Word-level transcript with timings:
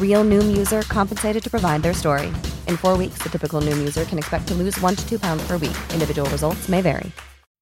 Real 0.00 0.24
Noom 0.24 0.56
user 0.56 0.82
compensated 0.82 1.42
to 1.44 1.48
provide 1.48 1.82
their 1.82 1.94
story. 1.94 2.26
In 2.66 2.76
four 2.76 2.96
weeks, 2.96 3.18
the 3.22 3.28
typical 3.28 3.60
Noom 3.60 3.78
user 3.78 4.04
can 4.04 4.18
expect 4.18 4.48
to 4.48 4.54
lose 4.54 4.76
one 4.80 4.96
to 4.96 5.08
two 5.08 5.20
pounds 5.20 5.46
per 5.46 5.56
week. 5.56 5.76
Individual 5.92 6.28
results 6.30 6.68
may 6.68 6.80
vary. 6.80 7.12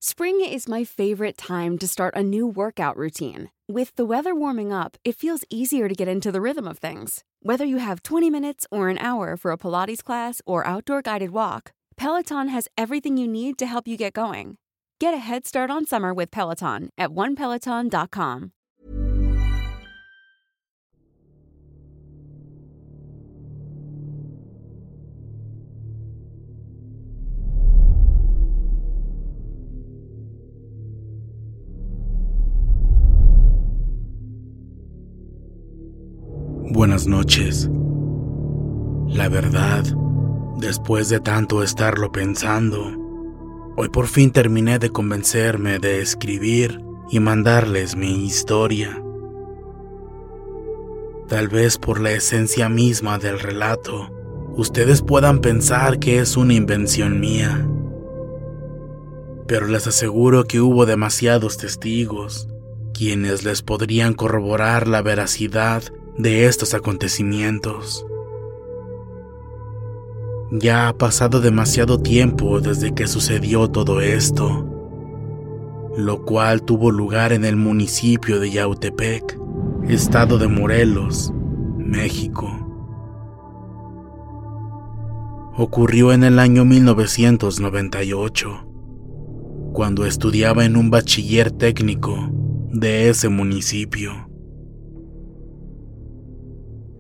Spring 0.01 0.41
is 0.41 0.69
my 0.69 0.85
favorite 0.85 1.37
time 1.37 1.77
to 1.79 1.87
start 1.89 2.15
a 2.15 2.23
new 2.23 2.47
workout 2.47 2.97
routine. 2.97 3.51
With 3.69 3.95
the 3.97 4.05
weather 4.05 4.35
warming 4.35 4.73
up, 4.73 4.97
it 5.05 5.17
feels 5.17 5.45
easier 5.51 5.89
to 5.89 5.95
get 5.95 6.09
into 6.09 6.31
the 6.31 6.41
rhythm 6.41 6.69
of 6.69 6.79
things. 6.79 7.25
Whether 7.41 7.65
you 7.65 7.79
have 7.79 8.03
20 8.03 8.31
minutes 8.31 8.67
or 8.71 8.89
an 8.89 8.99
hour 8.99 9.37
for 9.37 9.51
a 9.51 9.59
Pilates 9.59 10.05
class 10.05 10.41
or 10.47 10.67
outdoor 10.67 11.03
guided 11.03 11.31
walk, 11.31 11.73
Peloton 11.97 12.49
has 12.49 12.69
everything 12.79 13.17
you 13.17 13.27
need 13.27 13.59
to 13.59 13.67
help 13.67 13.89
you 13.89 13.97
get 13.97 14.13
going. 14.13 14.59
Get 15.01 15.15
a 15.15 15.19
head 15.19 15.47
start 15.47 15.71
on 15.71 15.87
summer 15.87 16.15
with 16.15 16.31
Peloton 16.31 16.91
at 16.97 17.11
onepeloton.com. 17.11 18.53
Buenas 36.77 37.07
noches. 37.07 37.71
La 39.09 39.31
verdad, 39.31 39.83
después 40.59 41.09
de 41.09 41.21
tanto 41.21 41.63
estarlo 41.63 42.13
pensando, 42.13 42.93
hoy 43.79 43.89
por 43.89 44.09
fin 44.09 44.31
terminé 44.31 44.79
de 44.79 44.91
convencerme 44.91 45.79
de 45.79 46.03
escribir 46.03 46.83
y 47.11 47.19
mandarles 47.19 47.97
mi 47.97 48.27
historia. 48.27 49.03
Tal 51.29 51.49
vez 51.49 51.79
por 51.79 51.99
la 51.99 52.11
esencia 52.11 52.69
misma 52.69 53.17
del 53.19 53.41
relato, 53.41 54.11
ustedes 54.55 55.01
puedan 55.01 55.41
pensar 55.41 55.99
que 55.99 56.19
es 56.19 56.37
una 56.37 56.53
invención 56.53 57.21
mía. 57.21 57.67
Pero 59.47 59.67
les 59.67 59.87
aseguro 59.87 60.45
que 60.45 60.61
hubo 60.61 60.85
demasiados 60.85 61.57
testigos, 61.57 62.49
quienes 62.93 63.45
les 63.45 63.63
podrían 63.63 64.13
corroborar 64.13 64.87
la 64.87 65.01
veracidad 65.01 65.83
de 66.19 66.47
estos 66.47 66.75
acontecimientos. 66.75 68.07
Ya 70.51 70.89
ha 70.89 70.97
pasado 70.97 71.41
demasiado 71.41 72.01
tiempo 72.01 72.61
desde 72.61 72.95
que 72.95 73.07
sucedió 73.07 73.69
todo 73.69 74.01
esto, 74.01 74.65
lo 75.97 76.25
cual 76.25 76.63
tuvo 76.63 76.91
lugar 76.91 77.33
en 77.33 77.45
el 77.45 77.57
municipio 77.57 78.39
de 78.39 78.51
Yautepec, 78.51 79.39
estado 79.89 80.39
de 80.39 80.49
Morelos, 80.49 81.33
México. 81.77 82.49
Ocurrió 85.57 86.13
en 86.13 86.23
el 86.23 86.39
año 86.39 86.65
1998, 86.65 88.69
cuando 89.73 90.07
estudiaba 90.07 90.65
en 90.65 90.77
un 90.77 90.91
bachiller 90.91 91.51
técnico 91.51 92.31
de 92.71 93.09
ese 93.09 93.29
municipio. 93.29 94.26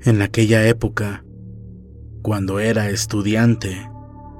En 0.06 0.22
aquella 0.22 0.64
época, 0.68 1.24
cuando 2.22 2.60
era 2.60 2.90
estudiante, 2.90 3.90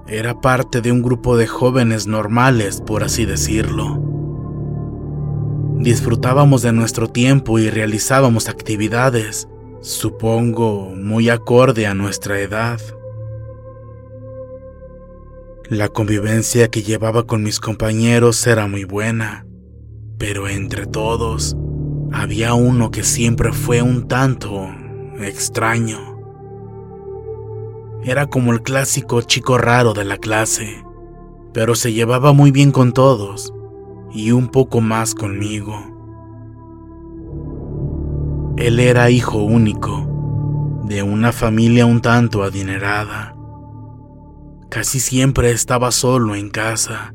era 0.06 0.40
parte 0.40 0.80
de 0.80 0.92
un 0.92 1.02
grupo 1.02 1.36
de 1.36 1.48
jóvenes 1.48 2.06
normales, 2.06 2.80
por 2.80 3.02
así 3.02 3.24
decirlo. 3.24 4.00
Disfrutábamos 5.80 6.62
de 6.62 6.70
nuestro 6.70 7.08
tiempo 7.08 7.58
y 7.58 7.68
realizábamos 7.68 8.48
actividades, 8.48 9.48
supongo, 9.80 10.94
muy 10.94 11.30
acorde 11.30 11.88
a 11.88 11.94
nuestra 11.94 12.38
edad. 12.38 12.80
La 15.68 15.88
convivencia 15.88 16.68
que 16.70 16.84
llevaba 16.84 17.26
con 17.26 17.42
mis 17.42 17.58
compañeros 17.58 18.46
era 18.46 18.68
muy 18.68 18.84
buena, 18.84 19.48
pero 20.16 20.46
entre 20.46 20.86
todos 20.86 21.56
había 22.12 22.54
uno 22.54 22.92
que 22.92 23.02
siempre 23.02 23.52
fue 23.52 23.82
un 23.82 24.06
tanto 24.06 24.68
extraño. 25.22 26.16
Era 28.02 28.26
como 28.26 28.52
el 28.52 28.62
clásico 28.62 29.22
chico 29.22 29.58
raro 29.58 29.92
de 29.92 30.04
la 30.04 30.16
clase, 30.18 30.84
pero 31.52 31.74
se 31.74 31.92
llevaba 31.92 32.32
muy 32.32 32.50
bien 32.50 32.70
con 32.70 32.92
todos 32.92 33.52
y 34.12 34.30
un 34.30 34.48
poco 34.48 34.80
más 34.80 35.14
conmigo. 35.14 35.74
Él 38.56 38.80
era 38.80 39.10
hijo 39.10 39.38
único, 39.38 40.82
de 40.84 41.02
una 41.02 41.32
familia 41.32 41.84
un 41.84 42.00
tanto 42.00 42.42
adinerada. 42.42 43.36
Casi 44.70 45.00
siempre 45.00 45.50
estaba 45.50 45.90
solo 45.90 46.34
en 46.34 46.48
casa, 46.48 47.14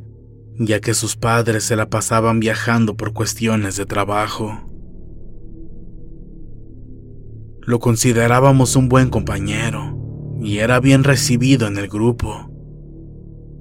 ya 0.58 0.80
que 0.80 0.94
sus 0.94 1.16
padres 1.16 1.64
se 1.64 1.76
la 1.76 1.90
pasaban 1.90 2.40
viajando 2.40 2.96
por 2.96 3.14
cuestiones 3.14 3.76
de 3.78 3.86
trabajo. 3.86 4.71
Lo 7.64 7.78
considerábamos 7.78 8.76
un 8.76 8.90
buen 8.90 9.10
compañero 9.12 9.96
y 10.42 10.58
era 10.58 10.80
bien 10.80 11.04
recibido 11.04 11.68
en 11.68 11.78
el 11.78 11.88
grupo. 11.88 12.50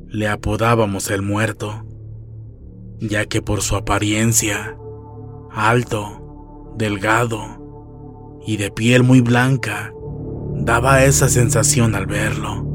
Le 0.08 0.26
apodábamos 0.26 1.10
el 1.10 1.20
muerto, 1.20 1.84
ya 2.98 3.26
que 3.26 3.42
por 3.42 3.60
su 3.60 3.76
apariencia, 3.76 4.74
alto, 5.52 6.72
delgado 6.78 8.40
y 8.46 8.56
de 8.56 8.70
piel 8.70 9.02
muy 9.02 9.20
blanca, 9.20 9.92
daba 10.54 11.04
esa 11.04 11.28
sensación 11.28 11.94
al 11.94 12.06
verlo. 12.06 12.66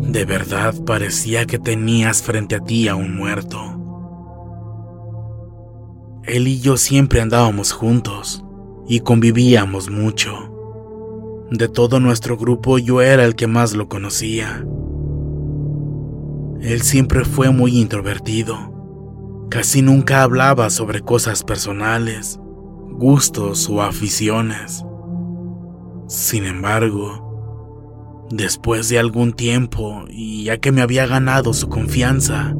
De 0.00 0.24
verdad 0.24 0.76
parecía 0.86 1.44
que 1.44 1.58
tenías 1.58 2.22
frente 2.22 2.54
a 2.54 2.60
ti 2.60 2.86
a 2.86 2.94
un 2.94 3.16
muerto. 3.16 3.58
Él 6.22 6.46
y 6.46 6.60
yo 6.60 6.76
siempre 6.76 7.20
andábamos 7.20 7.72
juntos 7.72 8.43
y 8.86 9.00
convivíamos 9.00 9.90
mucho. 9.90 10.50
De 11.50 11.68
todo 11.68 12.00
nuestro 12.00 12.36
grupo 12.36 12.78
yo 12.78 13.00
era 13.00 13.24
el 13.24 13.34
que 13.34 13.46
más 13.46 13.74
lo 13.74 13.88
conocía. 13.88 14.66
Él 16.60 16.82
siempre 16.82 17.24
fue 17.24 17.50
muy 17.50 17.78
introvertido. 17.78 18.56
Casi 19.50 19.82
nunca 19.82 20.22
hablaba 20.22 20.70
sobre 20.70 21.00
cosas 21.00 21.44
personales, 21.44 22.40
gustos 22.90 23.68
o 23.68 23.82
aficiones. 23.82 24.84
Sin 26.08 26.44
embargo, 26.44 28.26
después 28.30 28.88
de 28.88 28.98
algún 28.98 29.32
tiempo, 29.32 30.04
y 30.08 30.44
ya 30.44 30.58
que 30.58 30.72
me 30.72 30.82
había 30.82 31.06
ganado 31.06 31.52
su 31.52 31.68
confianza, 31.68 32.54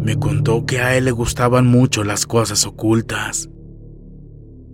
me 0.00 0.16
contó 0.16 0.64
que 0.64 0.80
a 0.80 0.96
él 0.96 1.06
le 1.06 1.10
gustaban 1.10 1.66
mucho 1.66 2.04
las 2.04 2.24
cosas 2.24 2.64
ocultas 2.64 3.50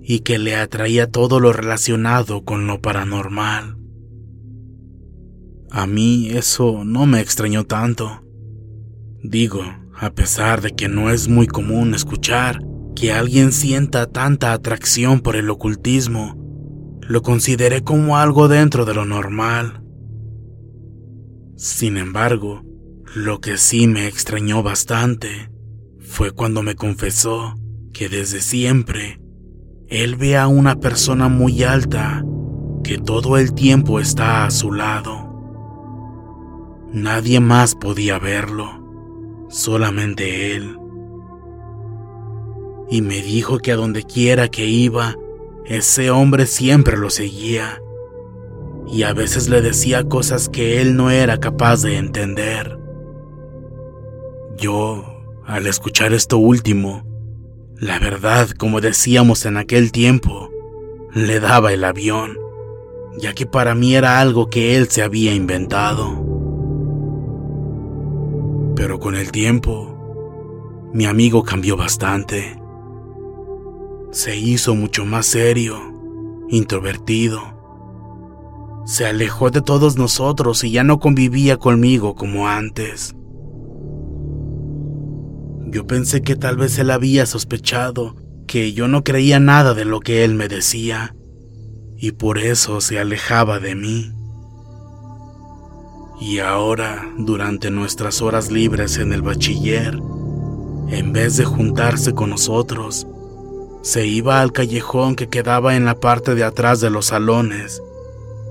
y 0.07 0.21
que 0.21 0.39
le 0.39 0.55
atraía 0.55 1.11
todo 1.11 1.41
lo 1.41 1.53
relacionado 1.53 2.45
con 2.45 2.67
lo 2.67 2.81
paranormal. 2.81 3.79
A 5.71 5.87
mí 5.87 6.29
eso 6.31 6.85
no 6.85 7.07
me 7.07 7.21
extrañó 7.21 7.65
tanto. 7.65 8.23
Digo, 9.23 9.63
a 9.99 10.11
pesar 10.11 10.61
de 10.61 10.73
que 10.73 10.89
no 10.89 11.11
es 11.11 11.29
muy 11.29 11.47
común 11.47 11.95
escuchar 11.95 12.61
que 12.95 13.13
alguien 13.13 13.51
sienta 13.51 14.07
tanta 14.07 14.53
atracción 14.53 15.21
por 15.21 15.37
el 15.37 15.49
ocultismo, 15.49 16.37
lo 17.01 17.23
consideré 17.23 17.83
como 17.83 18.19
algo 18.19 18.47
dentro 18.49 18.85
de 18.85 18.95
lo 18.95 19.07
normal. 19.07 19.83
Sin 21.57 21.97
embargo, 21.97 22.63
Lo 23.15 23.41
que 23.41 23.59
sí 23.59 23.87
me 23.87 24.09
extrañó 24.09 24.65
bastante 24.65 25.49
fue 26.01 26.33
cuando 26.33 26.63
me 26.63 26.75
confesó 26.75 27.55
que 27.93 28.09
desde 28.09 28.41
siempre 28.41 29.21
él 29.89 30.17
ve 30.17 30.37
a 30.37 30.47
una 30.47 30.77
persona 30.77 31.29
muy 31.29 31.63
alta 31.63 32.25
que 32.83 32.99
todo 32.99 33.37
el 33.39 33.55
tiempo 33.55 34.01
está 34.01 34.45
a 34.45 34.51
su 34.51 34.73
lado. 34.73 35.31
Nadie 36.93 37.41
más 37.41 37.75
podía 37.75 38.19
verlo, 38.19 39.47
solamente 39.49 40.55
él. 40.55 40.79
Y 42.91 43.03
me 43.03 43.23
dijo 43.23 43.59
que 43.59 43.73
a 43.73 43.77
donde 43.77 44.03
quiera 44.03 44.49
que 44.49 44.67
iba, 44.67 45.17
ese 45.65 46.11
hombre 46.11 46.47
siempre 46.47 46.97
lo 46.97 47.11
seguía 47.11 47.81
y 48.87 49.03
a 49.03 49.13
veces 49.13 49.49
le 49.49 49.63
decía 49.63 50.05
cosas 50.05 50.49
que 50.49 50.81
él 50.81 50.97
no 50.97 51.11
era 51.11 51.39
capaz 51.39 51.83
de 51.83 51.97
entender. 51.97 52.79
Yo, 54.57 55.05
al 55.47 55.67
escuchar 55.67 56.13
esto 56.13 56.39
último, 56.39 57.03
la 57.79 57.99
verdad, 57.99 58.51
como 58.51 58.81
decíamos 58.81 59.47
en 59.47 59.57
aquel 59.57 59.93
tiempo, 59.93 60.51
le 61.13 61.41
daba 61.41 61.73
el 61.73 61.85
avión, 61.85 62.37
ya 63.19 63.35
que 63.35 63.47
para 63.47 63.75
mí 63.75 63.95
era 63.95 64.21
algo 64.21 64.49
que 64.49 64.77
él 64.77 64.89
se 64.89 65.03
había 65.03 65.35
inventado. 65.35 66.25
Pero 68.77 68.99
con 68.99 69.15
el 69.15 69.31
tiempo, 69.33 70.91
mi 70.93 71.07
amigo 71.07 71.43
cambió 71.43 71.77
bastante. 71.77 72.61
Se 74.11 74.37
hizo 74.37 74.75
mucho 74.75 75.05
más 75.05 75.27
serio, 75.27 75.79
introvertido 76.49 77.55
se 78.85 79.07
alejó 79.07 79.51
de 79.51 79.63
todos 79.63 79.97
nosotros 79.97 80.63
y 80.63 80.71
ya 80.71 80.85
no 80.85 80.99
convivía 80.99 81.57
conmigo 81.57 82.15
como 82.15 82.49
antes. 82.49 83.17
Yo 85.75 85.89
pensé 85.89 86.23
que 86.23 86.37
tal 86.37 86.57
vez 86.57 86.79
él 86.79 86.93
había 86.93 87.27
sospechado 87.27 88.15
que 88.47 88.75
yo 88.75 88.87
no 88.87 89.03
creía 89.03 89.41
nada 89.41 89.75
de 89.75 89.85
lo 89.85 89.99
que 89.99 90.23
él 90.23 90.37
me 90.37 90.47
decía 90.47 91.17
y 91.97 92.13
por 92.13 92.39
eso 92.39 92.81
se 92.81 93.01
alejaba 93.01 93.59
de 93.59 93.75
mí. 93.75 94.13
Y 96.21 96.39
ahora, 96.39 97.13
durante 97.19 97.73
nuestras 97.73 98.23
horas 98.23 98.53
libres 98.53 98.99
en 98.99 99.13
el 99.13 99.23
bachiller, 99.23 99.99
en 100.91 101.13
vez 101.13 101.39
de 101.39 101.45
juntarse 101.45 102.13
con 102.13 102.31
nosotros, 102.31 103.09
se 103.83 104.07
iba 104.07 104.43
al 104.43 104.53
callejón 104.53 105.17
que 105.17 105.29
quedaba 105.29 105.75
en 105.75 105.87
la 105.87 105.99
parte 105.99 106.37
de 106.37 106.45
atrás 106.45 106.81
de 106.81 106.91
los 106.91 107.07
salones 107.07 107.83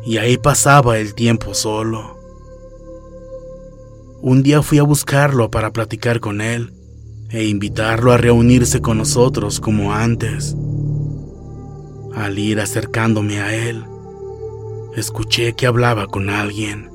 y 0.05 0.17
ahí 0.17 0.35
pasaba 0.37 0.97
el 0.97 1.13
tiempo 1.13 1.53
solo. 1.53 2.19
Un 4.21 4.43
día 4.43 4.61
fui 4.61 4.79
a 4.79 4.83
buscarlo 4.83 5.49
para 5.49 5.71
platicar 5.71 6.19
con 6.19 6.41
él 6.41 6.73
e 7.33 7.47
invitarlo 7.47 8.11
a 8.11 8.17
reunirse 8.17 8.79
con 8.79 8.99
nosotros 8.99 9.59
como 9.59 9.91
antes. 9.91 10.55
Al 12.15 12.37
ir 12.37 12.59
acercándome 12.59 13.39
a 13.41 13.55
él, 13.55 13.83
escuché 14.95 15.53
que 15.53 15.65
hablaba 15.65 16.05
con 16.05 16.29
alguien. 16.29 16.91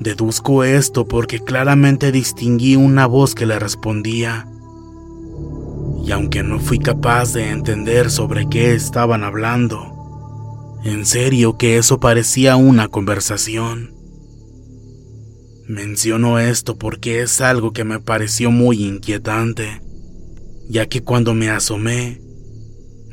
Deduzco 0.00 0.64
esto 0.64 1.06
porque 1.06 1.40
claramente 1.40 2.12
distinguí 2.12 2.76
una 2.76 3.06
voz 3.06 3.34
que 3.34 3.44
le 3.44 3.58
respondía. 3.58 4.48
Y 6.02 6.10
aunque 6.10 6.42
no 6.42 6.60
fui 6.60 6.78
capaz 6.78 7.34
de 7.34 7.50
entender 7.50 8.10
sobre 8.10 8.48
qué 8.48 8.74
estaban 8.74 9.22
hablando, 9.22 10.80
en 10.82 11.04
serio 11.04 11.58
que 11.58 11.76
eso 11.76 12.00
parecía 12.00 12.56
una 12.56 12.88
conversación. 12.88 13.93
Menciono 15.66 16.38
esto 16.38 16.76
porque 16.76 17.22
es 17.22 17.40
algo 17.40 17.72
que 17.72 17.84
me 17.84 17.98
pareció 17.98 18.50
muy 18.50 18.84
inquietante, 18.84 19.80
ya 20.68 20.84
que 20.86 21.02
cuando 21.02 21.32
me 21.32 21.48
asomé, 21.48 22.20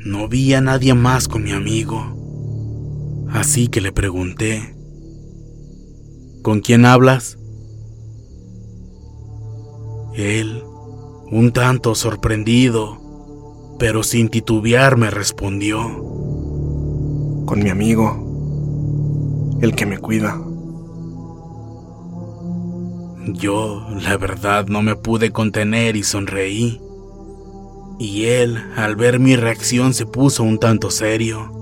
no 0.04 0.28
vi 0.28 0.52
a 0.52 0.60
nadie 0.60 0.92
más 0.92 1.28
con 1.28 1.44
mi 1.44 1.52
amigo. 1.52 3.24
Así 3.30 3.68
que 3.68 3.80
le 3.80 3.90
pregunté, 3.90 4.74
¿con 6.42 6.60
quién 6.60 6.84
hablas? 6.84 7.38
Él, 10.14 10.62
un 11.30 11.52
tanto 11.54 11.94
sorprendido, 11.94 13.76
pero 13.78 14.02
sin 14.02 14.28
titubear, 14.28 14.98
me 14.98 15.10
respondió, 15.10 15.78
con 17.46 17.60
mi 17.62 17.70
amigo, 17.70 19.58
el 19.62 19.74
que 19.74 19.86
me 19.86 19.96
cuida. 19.96 20.51
Yo, 23.26 23.86
la 24.00 24.16
verdad, 24.16 24.66
no 24.66 24.82
me 24.82 24.96
pude 24.96 25.30
contener 25.30 25.96
y 25.96 26.02
sonreí. 26.02 26.80
Y 27.98 28.24
él, 28.24 28.58
al 28.76 28.96
ver 28.96 29.20
mi 29.20 29.36
reacción, 29.36 29.94
se 29.94 30.06
puso 30.06 30.42
un 30.42 30.58
tanto 30.58 30.90
serio. 30.90 31.52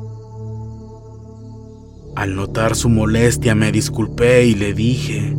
Al 2.16 2.34
notar 2.34 2.76
su 2.76 2.88
molestia 2.88 3.54
me 3.54 3.72
disculpé 3.72 4.46
y 4.46 4.54
le 4.54 4.74
dije, 4.74 5.36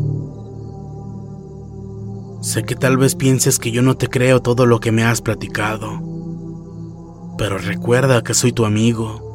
sé 2.41 2.63
que 2.63 2.75
tal 2.75 2.97
vez 2.97 3.15
pienses 3.15 3.59
que 3.59 3.71
yo 3.71 3.81
no 3.81 3.97
te 3.97 4.07
creo 4.07 4.41
todo 4.41 4.65
lo 4.65 4.79
que 4.79 4.91
me 4.91 5.03
has 5.03 5.21
platicado, 5.21 6.01
pero 7.37 7.57
recuerda 7.57 8.23
que 8.23 8.33
soy 8.33 8.51
tu 8.51 8.65
amigo 8.65 9.31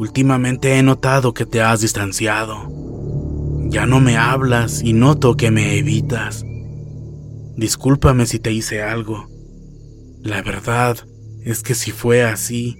Últimamente 0.00 0.78
he 0.78 0.82
notado 0.82 1.34
que 1.34 1.44
te 1.44 1.60
has 1.60 1.82
distanciado. 1.82 2.89
Ya 3.70 3.86
no 3.86 4.00
me 4.00 4.16
hablas 4.16 4.82
y 4.82 4.92
noto 4.92 5.36
que 5.36 5.52
me 5.52 5.78
evitas. 5.78 6.44
Discúlpame 7.56 8.26
si 8.26 8.40
te 8.40 8.52
hice 8.52 8.82
algo. 8.82 9.28
La 10.22 10.42
verdad 10.42 10.96
es 11.44 11.62
que 11.62 11.76
si 11.76 11.92
fue 11.92 12.24
así, 12.24 12.76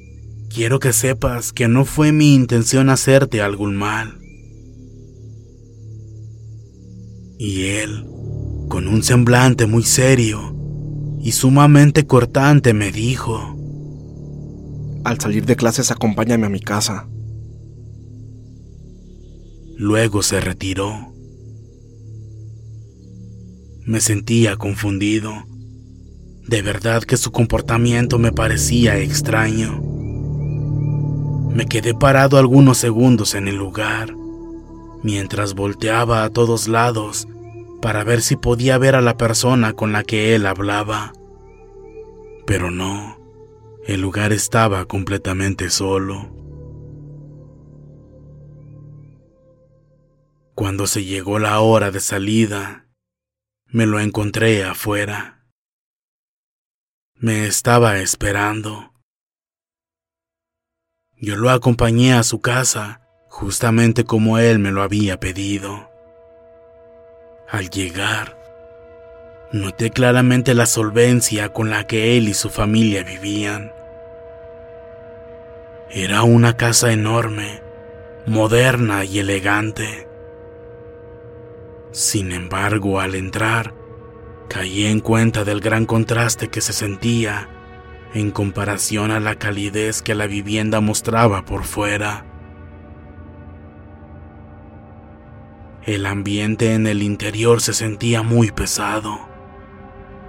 quiero 0.52 0.81
que 0.81 0.92
sepas 0.92 1.52
que 1.52 1.69
no 1.69 1.84
fue 1.84 2.10
mi 2.10 2.34
intención 2.34 2.90
hacerte 2.90 3.40
algún 3.40 3.76
mal. 3.76 4.19
Y 7.38 7.66
él, 7.66 8.04
con 8.69 8.88
un 8.88 9.04
semblante 9.04 9.66
muy 9.66 9.84
serio 9.84 10.56
y 11.22 11.32
sumamente 11.32 12.04
cortante, 12.04 12.75
me 12.75 12.90
dijo, 12.90 13.56
al 15.04 15.20
salir 15.20 15.47
de 15.47 15.54
clases 15.54 15.92
acompáñame 15.92 16.47
a 16.47 16.50
mi 16.50 16.61
casa. 16.61 17.09
Luego 19.82 20.22
se 20.22 20.42
retiró. 20.42 20.92
Me 23.87 24.02
sentía 24.02 24.56
confundido. 24.56 25.32
De 26.46 26.60
verdad 26.60 27.02
que 27.02 27.16
su 27.16 27.32
comportamiento 27.32 28.18
me 28.18 28.30
parecía 28.30 28.99
extraño. 28.99 29.80
Me 31.49 31.64
quedé 31.64 31.94
parado 31.94 32.37
algunos 32.37 32.76
segundos 32.76 33.34
en 33.34 33.49
el 33.49 33.56
lugar, 33.56 34.14
mientras 35.02 35.54
volteaba 35.54 36.25
a 36.25 36.30
todos 36.30 36.68
lados 36.68 37.26
para 37.80 38.04
ver 38.04 38.20
si 38.20 38.37
podía 38.37 38.76
ver 38.76 38.94
a 38.94 39.00
la 39.00 39.16
persona 39.16 39.72
con 39.72 39.92
la 39.94 40.04
que 40.04 40.34
él 40.34 40.44
hablaba. 40.44 41.14
Pero 42.46 42.70
no. 42.70 43.16
El 43.87 44.02
lugar 44.02 44.34
estaba 44.34 44.84
completamente 44.84 45.70
solo. 45.70 46.39
Cuando 50.61 50.87
se 50.87 51.05
llegó 51.07 51.38
la 51.38 51.59
hora 51.61 51.90
de 51.90 52.00
salida, 52.00 52.87
me 53.64 53.87
lo 53.87 53.99
encontré 53.99 54.62
afuera. 54.62 55.47
Me 57.14 57.47
estaba 57.47 57.97
esperando. 58.00 58.93
Yo 61.17 61.37
lo 61.37 61.49
acompañé 61.49 62.12
a 62.12 62.23
su 62.25 62.43
casa, 62.43 63.00
justamente 63.31 64.05
como 64.05 64.37
él 64.37 64.59
me 64.59 64.71
lo 64.71 64.83
había 64.83 65.19
pedido. 65.19 65.90
Al 67.49 67.71
llegar, 67.71 68.37
Noté 69.52 69.88
claramente 69.88 70.52
la 70.52 70.67
solvencia 70.67 71.55
con 71.55 71.71
la 71.71 71.87
que 71.87 72.19
él 72.19 72.29
y 72.29 72.35
su 72.35 72.50
familia 72.50 73.02
vivían. 73.02 73.73
Era 75.88 76.23
una 76.23 76.59
casa 76.59 76.93
enorme, 76.93 77.62
moderna 78.26 79.07
y 79.07 79.21
elegante. 79.21 80.10
Sin 81.92 82.32
embargo, 82.32 83.00
al 83.00 83.14
entrar, 83.14 83.75
caí 84.49 84.87
en 84.87 85.00
cuenta 85.00 85.44
del 85.44 85.61
gran 85.61 85.87
contraste 85.87 86.49
que 86.49 86.61
se 86.61 86.73
sentía 86.73 87.49
en 88.14 88.30
comparación 88.30 89.11
a 89.11 89.20
la 89.20 89.37
calidez 89.37 90.02
que 90.02 90.14
la 90.14 90.26
vivienda 90.26 90.80
mostraba 90.80 91.44
por 91.44 91.64
fuera. 91.64 92.26
El 95.85 96.06
ambiente 96.06 96.75
en 96.75 96.87
el 96.87 97.02
interior 97.02 97.61
se 97.61 97.73
sentía 97.73 98.23
muy 98.23 98.50
pesado 98.50 99.30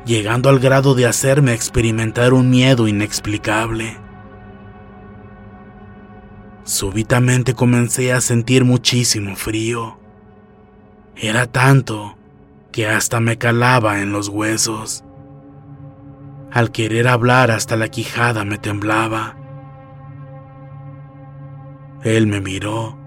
llegando 0.05 0.49
al 0.49 0.59
grado 0.59 0.95
de 0.95 1.05
hacerme 1.05 1.53
experimentar 1.53 2.33
un 2.33 2.49
miedo 2.49 2.87
inexplicable. 2.87 3.97
Súbitamente 6.63 7.53
comencé 7.53 8.13
a 8.13 8.21
sentir 8.21 8.65
muchísimo 8.65 9.35
frío. 9.35 10.00
Era 11.23 11.45
tanto 11.45 12.17
que 12.71 12.87
hasta 12.87 13.19
me 13.19 13.37
calaba 13.37 14.01
en 14.01 14.11
los 14.11 14.27
huesos. 14.27 15.03
Al 16.51 16.71
querer 16.71 17.07
hablar 17.07 17.51
hasta 17.51 17.75
la 17.75 17.89
quijada 17.89 18.43
me 18.43 18.57
temblaba. 18.57 19.37
Él 22.03 22.25
me 22.25 22.41
miró, 22.41 22.97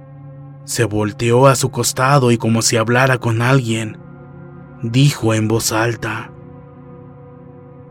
se 0.63 0.85
volteó 0.85 1.49
a 1.49 1.57
su 1.57 1.73
costado 1.73 2.31
y 2.31 2.39
como 2.39 2.63
si 2.63 2.77
hablara 2.77 3.19
con 3.19 3.43
alguien, 3.43 3.99
dijo 4.81 5.35
en 5.35 5.49
voz 5.49 5.73
alta. 5.73 6.31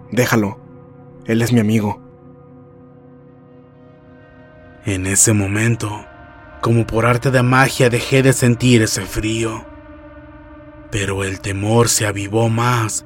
Déjalo, 0.09 0.57
él 1.25 1.41
es 1.41 1.51
mi 1.51 1.59
amigo. 1.59 2.01
En 4.85 5.05
ese 5.05 5.33
momento, 5.33 6.05
como 6.61 6.87
por 6.87 7.05
arte 7.05 7.29
de 7.29 7.43
magia, 7.43 7.89
dejé 7.89 8.23
de 8.23 8.31
sentir 8.31 8.81
ese 8.83 9.01
frío. 9.01 9.72
Pero 10.93 11.23
el 11.23 11.39
temor 11.39 11.89
se 11.89 12.05
avivó 12.05 12.49
más 12.49 13.03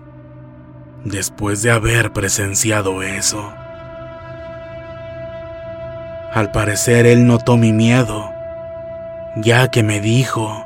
después 1.05 1.61
de 1.61 1.71
haber 1.71 2.11
presenciado 2.11 3.01
eso. 3.01 3.53
Al 6.33 6.51
parecer 6.51 7.05
él 7.05 7.25
notó 7.25 7.55
mi 7.55 7.71
miedo, 7.71 8.29
ya 9.37 9.71
que 9.71 9.83
me 9.83 10.01
dijo, 10.01 10.65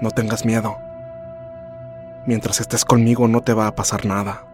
No 0.00 0.10
tengas 0.10 0.46
miedo. 0.46 0.78
Mientras 2.24 2.62
estés 2.62 2.86
conmigo 2.86 3.28
no 3.28 3.42
te 3.42 3.52
va 3.52 3.66
a 3.66 3.74
pasar 3.74 4.06
nada. 4.06 4.46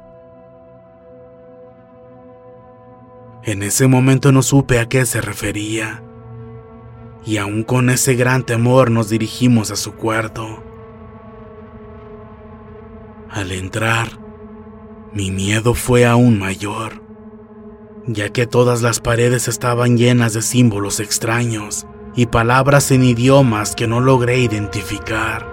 En 3.44 3.62
ese 3.62 3.86
momento 3.86 4.32
no 4.32 4.42
supe 4.42 4.80
a 4.80 4.88
qué 4.88 5.06
se 5.06 5.20
refería, 5.20 6.02
y 7.24 7.36
aún 7.36 7.62
con 7.62 7.88
ese 7.88 8.16
gran 8.16 8.42
temor 8.42 8.90
nos 8.90 9.08
dirigimos 9.10 9.70
a 9.70 9.76
su 9.76 9.94
cuarto. 9.94 10.71
Al 13.32 13.50
entrar, 13.50 14.08
mi 15.14 15.30
miedo 15.30 15.72
fue 15.72 16.04
aún 16.04 16.38
mayor, 16.38 17.02
ya 18.06 18.28
que 18.28 18.46
todas 18.46 18.82
las 18.82 19.00
paredes 19.00 19.48
estaban 19.48 19.96
llenas 19.96 20.34
de 20.34 20.42
símbolos 20.42 21.00
extraños 21.00 21.86
y 22.14 22.26
palabras 22.26 22.90
en 22.90 23.04
idiomas 23.04 23.74
que 23.74 23.86
no 23.86 24.02
logré 24.02 24.36
identificar. 24.36 25.50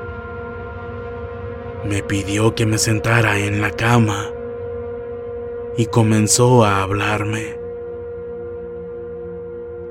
Me 1.86 2.04
pidió 2.04 2.54
que 2.54 2.66
me 2.66 2.78
sentara 2.78 3.40
en 3.40 3.62
la 3.62 3.72
cama 3.72 4.26
y 5.78 5.86
comenzó 5.86 6.66
a 6.66 6.82
hablarme. 6.82 7.58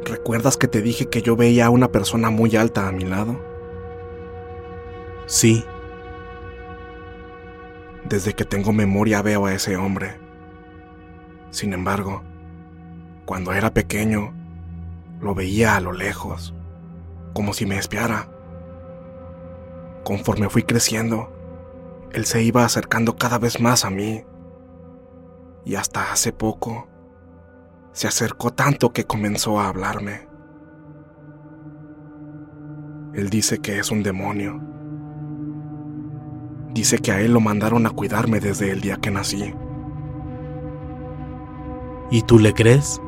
¿Recuerdas 0.04 0.58
que 0.58 0.68
te 0.68 0.82
dije 0.82 1.06
que 1.06 1.22
yo 1.22 1.36
veía 1.36 1.66
a 1.66 1.70
una 1.70 1.90
persona 1.90 2.28
muy 2.28 2.54
alta 2.54 2.86
a 2.86 2.92
mi 2.92 3.04
lado? 3.04 3.40
Sí, 5.24 5.64
Desde 8.08 8.32
que 8.32 8.46
tengo 8.46 8.72
memoria 8.72 9.20
veo 9.20 9.44
a 9.44 9.52
ese 9.52 9.76
hombre. 9.76 10.18
Sin 11.50 11.74
embargo, 11.74 12.22
cuando 13.26 13.52
era 13.52 13.74
pequeño, 13.74 14.32
lo 15.20 15.34
veía 15.34 15.76
a 15.76 15.80
lo 15.80 15.92
lejos, 15.92 16.54
como 17.34 17.52
si 17.52 17.66
me 17.66 17.76
espiara. 17.76 18.30
Conforme 20.04 20.48
fui 20.48 20.62
creciendo, 20.62 21.30
él 22.14 22.24
se 22.24 22.42
iba 22.42 22.64
acercando 22.64 23.16
cada 23.16 23.38
vez 23.38 23.60
más 23.60 23.84
a 23.84 23.90
mí. 23.90 24.24
Y 25.66 25.74
hasta 25.74 26.10
hace 26.10 26.32
poco, 26.32 26.88
se 27.92 28.08
acercó 28.08 28.54
tanto 28.54 28.94
que 28.94 29.04
comenzó 29.04 29.60
a 29.60 29.68
hablarme. 29.68 30.26
Él 33.12 33.28
dice 33.28 33.58
que 33.58 33.78
es 33.78 33.90
un 33.90 34.02
demonio. 34.02 34.77
Dice 36.72 36.98
que 36.98 37.12
a 37.12 37.20
él 37.20 37.32
lo 37.32 37.40
mandaron 37.40 37.86
a 37.86 37.90
cuidarme 37.90 38.40
desde 38.40 38.70
el 38.70 38.80
día 38.80 38.96
que 38.96 39.10
nací. 39.10 39.54
¿y 42.10 42.22
tú 42.22 42.38
le 42.38 42.54
crees? 42.54 43.00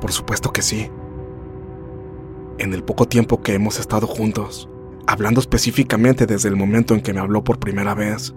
Por 0.00 0.12
supuesto 0.12 0.52
que 0.52 0.62
sí. 0.62 0.90
En 2.58 2.74
el 2.74 2.82
poco 2.82 3.06
tiempo 3.06 3.42
que 3.42 3.54
hemos 3.54 3.78
estado 3.78 4.06
juntos, 4.06 4.68
hablando 5.06 5.40
específicamente 5.40 6.26
desde 6.26 6.48
el 6.48 6.56
momento 6.56 6.94
en 6.94 7.00
que 7.00 7.12
me 7.12 7.20
habló 7.20 7.44
por 7.44 7.58
primera 7.58 7.94
vez, 7.94 8.34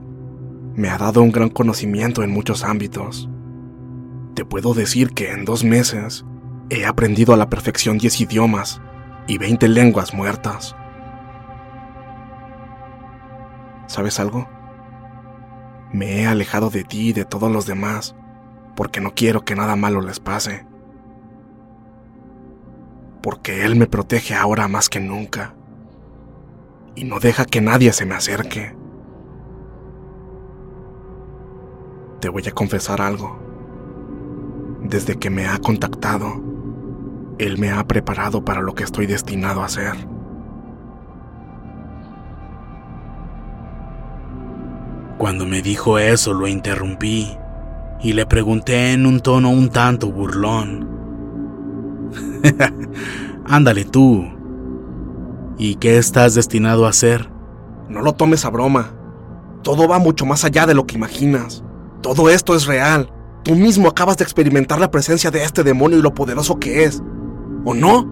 me 0.76 0.90
ha 0.90 0.98
dado 0.98 1.22
un 1.22 1.32
gran 1.32 1.50
conocimiento 1.50 2.24
en 2.24 2.32
muchos 2.32 2.64
ámbitos. 2.64 3.30
Te 4.36 4.46
puedo 4.46 4.74
decir 4.74 5.12
que 5.12 5.32
en 5.32 5.46
dos 5.46 5.64
meses 5.64 6.26
he 6.70 6.86
aprendido 6.86 7.34
a 7.34 7.38
la 7.38 7.50
perfección 7.50 7.98
10 7.98 8.22
idiomas 8.22 8.82
y 9.28 9.38
20 9.38 9.68
lenguas 9.68 10.14
muertas. 10.14 10.76
¿Sabes 13.92 14.22
algo? 14.22 14.48
Me 15.92 16.22
he 16.22 16.26
alejado 16.26 16.70
de 16.70 16.86
ti 16.86 17.10
y 17.10 17.14
de 17.14 17.26
todos 17.26 17.52
los 17.52 17.66
demás 17.66 18.16
porque 18.74 19.02
no 19.02 19.14
quiero 19.14 19.44
que 19.44 19.54
nada 19.54 19.76
malo 19.76 20.00
les 20.00 20.22
pase. 20.22 20.66
Porque 23.22 23.66
Él 23.66 23.76
me 23.76 23.88
protege 23.88 24.34
ahora 24.34 24.70
más 24.70 24.88
que 24.88 25.02
nunca 25.02 25.56
y 26.96 27.04
no 27.04 27.20
deja 27.20 27.44
que 27.44 27.60
nadie 27.60 27.92
se 27.92 28.06
me 28.06 28.16
acerque. 28.16 28.74
Te 32.22 32.30
voy 32.30 32.48
a 32.48 32.54
confesar 32.54 33.02
algo. 33.02 33.40
Desde 34.84 35.20
que 35.20 35.30
me 35.30 35.48
ha 35.48 35.58
contactado, 35.58 36.42
Él 37.40 37.58
me 37.58 37.72
ha 37.72 37.86
preparado 37.86 38.46
para 38.46 38.62
lo 38.62 38.74
que 38.74 38.86
estoy 38.86 39.06
destinado 39.06 39.62
a 39.62 39.66
hacer. 39.66 40.11
Cuando 45.22 45.46
me 45.46 45.62
dijo 45.62 46.00
eso 46.00 46.34
lo 46.34 46.48
interrumpí 46.48 47.38
y 48.02 48.14
le 48.14 48.26
pregunté 48.26 48.92
en 48.92 49.06
un 49.06 49.20
tono 49.20 49.52
un 49.52 49.70
tanto 49.70 50.12
burlón. 50.12 50.90
Ándale 53.46 53.86
tú. 53.86 54.26
¿Y 55.60 55.76
qué 55.76 56.00
estás 56.00 56.34
destinado 56.34 56.88
a 56.88 56.90
hacer? 56.90 57.30
No 57.88 58.02
lo 58.02 58.14
tomes 58.14 58.46
a 58.46 58.50
broma. 58.50 58.94
Todo 59.62 59.88
va 59.88 60.00
mucho 60.00 60.26
más 60.26 60.44
allá 60.44 60.66
de 60.66 60.74
lo 60.74 60.88
que 60.88 60.96
imaginas. 60.96 61.64
Todo 62.02 62.32
esto 62.32 62.56
es 62.56 62.66
real. 62.66 63.14
Tú 63.44 63.54
mismo 63.54 63.90
acabas 63.90 64.18
de 64.18 64.24
experimentar 64.24 64.80
la 64.80 64.90
presencia 64.90 65.30
de 65.30 65.44
este 65.44 65.62
demonio 65.62 66.00
y 66.00 66.02
lo 66.02 66.16
poderoso 66.16 66.58
que 66.58 66.84
es. 66.86 67.04
¿O 67.64 67.76
no? 67.76 68.10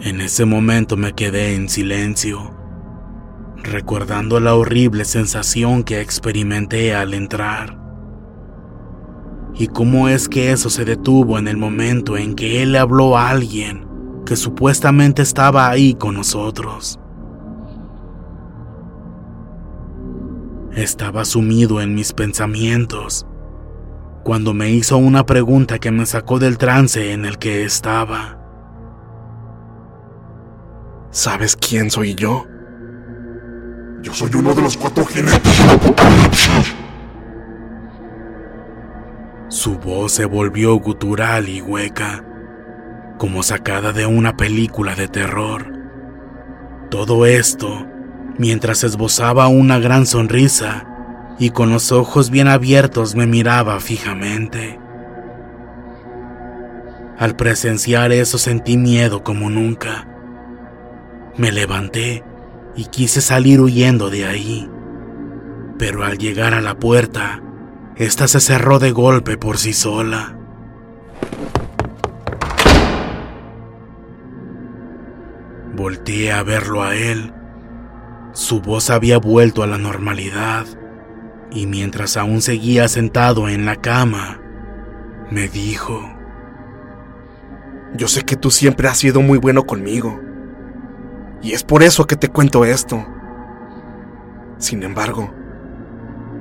En 0.00 0.20
ese 0.20 0.44
momento 0.44 0.96
me 0.96 1.12
quedé 1.12 1.56
en 1.56 1.68
silencio, 1.68 2.54
recordando 3.56 4.38
la 4.38 4.54
horrible 4.54 5.04
sensación 5.04 5.82
que 5.82 6.00
experimenté 6.00 6.94
al 6.94 7.14
entrar. 7.14 7.76
Y 9.54 9.66
cómo 9.66 10.08
es 10.08 10.28
que 10.28 10.52
eso 10.52 10.70
se 10.70 10.84
detuvo 10.84 11.36
en 11.36 11.48
el 11.48 11.56
momento 11.56 12.16
en 12.16 12.36
que 12.36 12.62
él 12.62 12.76
habló 12.76 13.18
a 13.18 13.30
alguien 13.30 13.88
que 14.24 14.36
supuestamente 14.36 15.22
estaba 15.22 15.68
ahí 15.68 15.94
con 15.94 16.14
nosotros. 16.14 17.00
Estaba 20.76 21.24
sumido 21.24 21.80
en 21.80 21.96
mis 21.96 22.12
pensamientos 22.12 23.26
cuando 24.22 24.54
me 24.54 24.70
hizo 24.70 24.96
una 24.96 25.26
pregunta 25.26 25.80
que 25.80 25.90
me 25.90 26.06
sacó 26.06 26.38
del 26.38 26.56
trance 26.56 27.12
en 27.12 27.24
el 27.24 27.38
que 27.38 27.64
estaba. 27.64 28.37
¿Sabes 31.18 31.56
quién 31.56 31.90
soy 31.90 32.14
yo? 32.14 32.46
Yo 34.02 34.14
soy 34.14 34.30
uno 34.36 34.54
de 34.54 34.62
los 34.62 34.76
cuatro 34.76 35.04
jinetes. 35.04 35.60
Su 39.48 39.80
voz 39.80 40.12
se 40.12 40.26
volvió 40.26 40.76
gutural 40.76 41.48
y 41.48 41.60
hueca, 41.60 42.24
como 43.18 43.42
sacada 43.42 43.92
de 43.92 44.06
una 44.06 44.36
película 44.36 44.94
de 44.94 45.08
terror. 45.08 45.72
Todo 46.88 47.26
esto 47.26 47.84
mientras 48.38 48.84
esbozaba 48.84 49.48
una 49.48 49.80
gran 49.80 50.06
sonrisa 50.06 50.86
y 51.40 51.50
con 51.50 51.72
los 51.72 51.90
ojos 51.90 52.30
bien 52.30 52.46
abiertos 52.46 53.16
me 53.16 53.26
miraba 53.26 53.80
fijamente. 53.80 54.78
Al 57.18 57.34
presenciar 57.34 58.12
eso 58.12 58.38
sentí 58.38 58.76
miedo 58.76 59.24
como 59.24 59.50
nunca. 59.50 60.06
Me 61.38 61.52
levanté 61.52 62.24
y 62.74 62.86
quise 62.86 63.20
salir 63.20 63.60
huyendo 63.60 64.10
de 64.10 64.26
ahí, 64.26 64.68
pero 65.78 66.02
al 66.02 66.18
llegar 66.18 66.52
a 66.52 66.60
la 66.60 66.80
puerta, 66.80 67.40
esta 67.94 68.26
se 68.26 68.40
cerró 68.40 68.80
de 68.80 68.90
golpe 68.90 69.36
por 69.36 69.56
sí 69.56 69.72
sola. 69.72 70.36
Volteé 75.76 76.32
a 76.32 76.42
verlo 76.42 76.82
a 76.82 76.96
él. 76.96 77.32
Su 78.32 78.60
voz 78.60 78.90
había 78.90 79.18
vuelto 79.18 79.62
a 79.62 79.68
la 79.68 79.78
normalidad 79.78 80.66
y 81.52 81.66
mientras 81.66 82.16
aún 82.16 82.42
seguía 82.42 82.88
sentado 82.88 83.48
en 83.48 83.64
la 83.64 83.76
cama, 83.76 84.40
me 85.30 85.46
dijo, 85.46 86.02
Yo 87.96 88.08
sé 88.08 88.22
que 88.22 88.34
tú 88.34 88.50
siempre 88.50 88.88
has 88.88 88.98
sido 88.98 89.22
muy 89.22 89.38
bueno 89.38 89.66
conmigo. 89.66 90.27
Y 91.42 91.52
es 91.52 91.62
por 91.62 91.82
eso 91.82 92.06
que 92.06 92.16
te 92.16 92.28
cuento 92.28 92.64
esto. 92.64 93.04
Sin 94.58 94.82
embargo, 94.82 95.32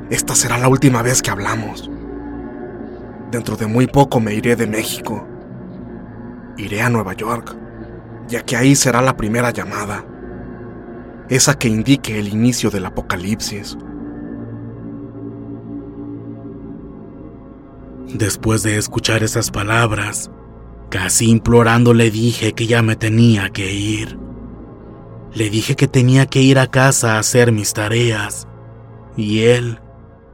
esta 0.10 0.36
será 0.36 0.58
la 0.58 0.70
última 0.70 1.02
vez 1.02 1.22
que 1.22 1.30
hablamos. 1.30 1.90
Dentro 3.32 3.58
de 3.58 3.68
muy 3.68 3.88
poco 3.88 4.20
me 4.20 4.34
iré 4.34 4.56
de 4.56 4.66
México. 4.66 5.28
Iré 6.58 6.82
a 6.82 6.90
Nueva 6.90 7.14
York, 7.14 7.56
ya 8.28 8.44
que 8.44 8.56
ahí 8.56 8.76
será 8.76 9.02
la 9.02 9.18
primera 9.18 9.52
llamada. 9.52 10.06
Esa 11.30 11.56
que 11.60 11.68
indique 11.68 12.20
el 12.20 12.30
inicio 12.30 12.70
del 12.70 12.86
apocalipsis. 12.86 13.78
Después 18.14 18.64
de 18.64 18.78
escuchar 18.78 19.24
esas 19.24 19.52
palabras, 19.52 20.32
casi 20.90 21.30
implorando 21.30 21.94
le 21.94 22.10
dije 22.10 22.54
que 22.54 22.66
ya 22.66 22.82
me 22.82 22.96
tenía 22.96 23.50
que 23.50 23.74
ir. 23.74 24.27
Le 25.38 25.50
dije 25.52 25.76
que 25.76 25.88
tenía 25.88 26.26
que 26.26 26.42
ir 26.42 26.58
a 26.58 26.66
casa 26.66 27.14
a 27.14 27.20
hacer 27.20 27.52
mis 27.52 27.74
tareas, 27.74 28.48
y 29.16 29.44
él, 29.44 29.80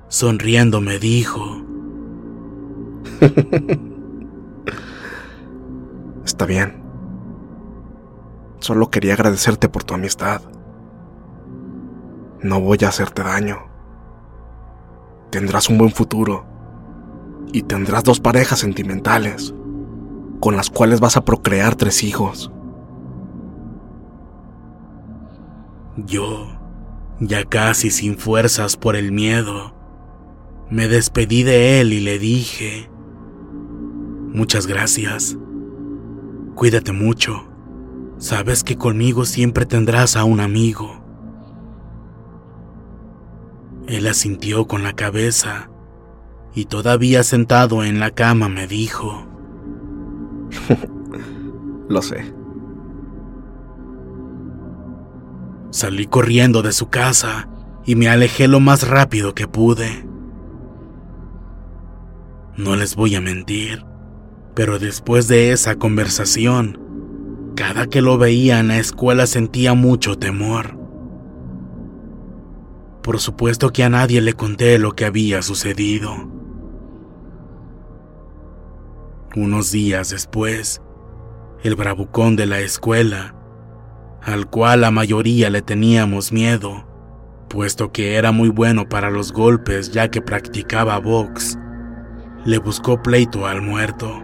sonriendo, 0.08 0.80
me 0.80 0.98
dijo, 0.98 1.62
Está 6.24 6.46
bien. 6.46 6.82
Solo 8.62 8.90
quería 8.90 9.16
agradecerte 9.16 9.68
por 9.68 9.84
tu 9.84 9.94
amistad. 9.94 10.42
No 12.42 12.62
voy 12.62 12.78
a 12.86 12.88
hacerte 12.88 13.24
daño. 13.24 13.58
Tendrás 15.32 15.68
un 15.68 15.80
buen 15.80 15.92
futuro 15.92 16.46
y 17.52 17.64
tendrás 17.64 18.06
dos 18.06 18.22
parejas 18.22 18.60
sentimentales 18.60 19.54
con 20.40 20.56
las 20.56 20.70
cuales 20.70 21.02
vas 21.02 21.18
a 21.18 21.26
procrear 21.26 21.76
tres 21.76 22.04
hijos. 22.04 22.54
Yo, 25.98 26.48
ya 27.20 27.44
casi 27.46 27.92
sin 27.92 28.18
fuerzas 28.18 28.78
por 28.78 28.96
el 28.96 29.12
miedo, 29.12 29.76
me 30.70 30.88
despedí 30.88 31.44
de 31.44 31.82
él 31.82 31.94
y 31.94 32.00
le 32.00 32.18
dije, 32.18 32.90
muchas 34.34 34.66
gracias, 34.66 35.38
cuídate 36.56 36.92
mucho, 36.92 37.46
sabes 38.18 38.64
que 38.64 38.78
conmigo 38.78 39.26
siempre 39.26 39.66
tendrás 39.66 40.16
a 40.16 40.24
un 40.24 40.40
amigo. 40.40 41.04
Él 43.88 44.08
asintió 44.08 44.68
con 44.68 44.82
la 44.82 44.94
cabeza 44.94 45.70
y 46.56 46.66
todavía 46.66 47.24
sentado 47.24 47.84
en 47.84 48.00
la 48.00 48.12
cama 48.12 48.50
me 48.50 48.66
dijo, 48.66 49.28
Lo 51.90 52.02
sé. 52.02 52.34
Salí 55.74 56.06
corriendo 56.06 56.62
de 56.62 56.72
su 56.72 56.92
casa 56.92 57.50
y 57.84 57.96
me 57.96 58.08
alejé 58.08 58.48
lo 58.48 58.60
más 58.60 58.88
rápido 58.88 59.34
que 59.34 59.48
pude. 59.48 60.06
No 62.56 62.76
les 62.76 62.96
voy 62.96 63.16
a 63.16 63.22
mentir, 63.22 63.84
pero 64.54 64.78
después 64.78 65.28
de 65.28 65.52
esa 65.52 65.78
conversación, 65.78 66.80
cada 67.56 67.88
que 67.88 68.04
lo 68.04 68.20
veía 68.20 68.60
en 68.60 68.68
la 68.68 68.78
escuela 68.78 69.26
sentía 69.26 69.74
mucho 69.74 70.16
temor. 70.16 70.78
Por 73.02 73.20
supuesto 73.20 73.72
que 73.72 73.84
a 73.84 73.90
nadie 73.90 74.22
le 74.22 74.34
conté 74.34 74.78
lo 74.78 74.92
que 74.92 75.06
había 75.06 75.42
sucedido. 75.42 76.14
Unos 79.36 79.72
días 79.72 80.12
después, 80.12 80.84
el 81.64 81.76
bravucón 81.76 82.36
de 82.36 82.46
la 82.46 82.60
escuela, 82.60 83.34
al 84.26 84.50
cual 84.50 84.82
la 84.82 84.92
mayoría 84.92 85.50
le 85.50 85.62
teníamos 85.62 86.32
miedo, 86.32 86.88
puesto 87.50 87.92
que 87.92 88.16
era 88.16 88.32
muy 88.32 88.50
bueno 88.50 88.88
para 88.88 89.10
los 89.10 89.34
golpes 89.34 89.92
ya 89.92 90.10
que 90.10 90.22
practicaba 90.22 90.98
box, 91.00 91.58
le 92.46 92.58
buscó 92.58 93.02
pleito 93.02 93.46
al 93.48 93.62
muerto, 93.62 94.24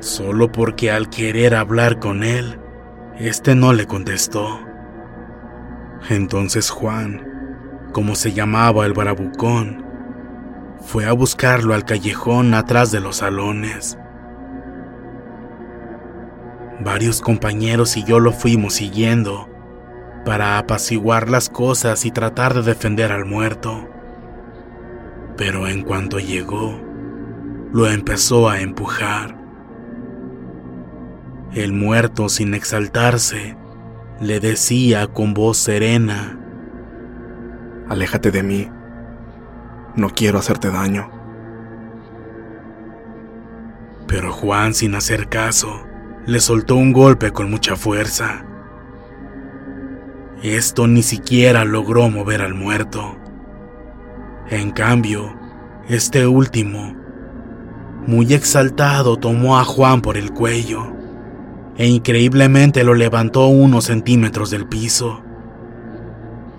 solo 0.00 0.52
porque 0.52 0.90
al 0.90 1.08
querer 1.08 1.54
hablar 1.54 2.00
con 2.00 2.22
él, 2.22 2.58
este 3.18 3.54
no 3.54 3.72
le 3.72 3.86
contestó. 3.86 4.60
Entonces 6.10 6.68
Juan, 6.70 7.26
como 7.92 8.14
se 8.14 8.32
llamaba 8.32 8.84
el 8.84 8.92
bravucón, 8.92 9.84
fue 10.80 11.06
a 11.06 11.12
buscarlo 11.12 11.74
al 11.74 11.84
callejón 11.84 12.54
atrás 12.54 12.90
de 12.90 13.00
los 13.00 13.16
salones. 13.16 13.96
Varios 16.80 17.20
compañeros 17.20 17.96
y 17.96 18.04
yo 18.04 18.18
lo 18.20 18.32
fuimos 18.32 18.74
siguiendo 18.74 19.48
para 20.24 20.58
apaciguar 20.58 21.28
las 21.28 21.48
cosas 21.48 22.04
y 22.04 22.10
tratar 22.10 22.54
de 22.54 22.62
defender 22.62 23.12
al 23.12 23.24
muerto. 23.24 23.88
Pero 25.36 25.68
en 25.68 25.82
cuanto 25.82 26.18
llegó, 26.18 26.80
lo 27.72 27.88
empezó 27.88 28.48
a 28.48 28.60
empujar. 28.60 29.36
El 31.52 31.72
muerto, 31.72 32.28
sin 32.28 32.54
exaltarse, 32.54 33.56
le 34.20 34.40
decía 34.40 35.06
con 35.08 35.34
voz 35.34 35.58
serena, 35.58 36.38
Aléjate 37.88 38.30
de 38.30 38.42
mí. 38.42 38.70
No 39.96 40.08
quiero 40.10 40.38
hacerte 40.38 40.70
daño. 40.70 41.10
Pero 44.06 44.32
Juan, 44.32 44.72
sin 44.72 44.94
hacer 44.94 45.28
caso, 45.28 45.84
le 46.26 46.38
soltó 46.38 46.76
un 46.76 46.92
golpe 46.92 47.32
con 47.32 47.50
mucha 47.50 47.74
fuerza. 47.74 48.44
Esto 50.42 50.86
ni 50.86 51.02
siquiera 51.02 51.64
logró 51.64 52.08
mover 52.10 52.42
al 52.42 52.54
muerto. 52.54 53.16
En 54.48 54.70
cambio, 54.70 55.34
este 55.88 56.26
último, 56.26 56.94
muy 58.06 58.34
exaltado, 58.34 59.16
tomó 59.16 59.58
a 59.58 59.64
Juan 59.64 60.00
por 60.00 60.16
el 60.16 60.32
cuello 60.32 60.92
e 61.76 61.88
increíblemente 61.88 62.84
lo 62.84 62.94
levantó 62.94 63.46
unos 63.46 63.84
centímetros 63.84 64.50
del 64.50 64.68
piso. 64.68 65.22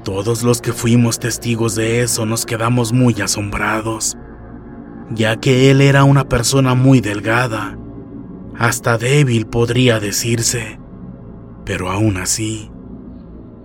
Todos 0.03 0.43
los 0.43 0.59
que 0.59 0.73
fuimos 0.73 1.19
testigos 1.19 1.75
de 1.75 2.01
eso 2.01 2.25
nos 2.25 2.45
quedamos 2.45 2.91
muy 2.91 3.21
asombrados, 3.21 4.17
ya 5.11 5.37
que 5.37 5.71
él 5.71 5.79
era 5.79 6.03
una 6.03 6.27
persona 6.27 6.73
muy 6.73 6.99
delgada 6.99 7.77
hasta 8.57 8.97
débil 8.97 9.47
podría 9.47 9.99
decirse, 9.99 10.79
pero 11.65 11.89
aún 11.89 12.17
así, 12.17 12.71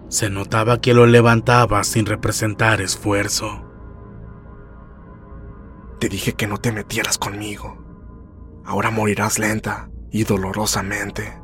se 0.09 0.31
notaba 0.31 0.81
que 0.81 0.95
lo 0.95 1.07
levantaba 1.07 1.85
sin 1.85 2.07
representar 2.07 2.81
esfuerzo. 2.81 3.65
Te 5.99 6.09
dije 6.09 6.33
que 6.33 6.47
no 6.47 6.59
te 6.59 6.73
metieras 6.73 7.19
conmigo. 7.19 7.85
Ahora 8.65 8.91
morirás 8.91 9.39
lenta 9.39 9.91
y 10.11 10.25
dolorosamente. 10.25 11.39